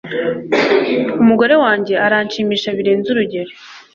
[1.21, 3.51] Umugore wanjye aranshimisha birenze urugero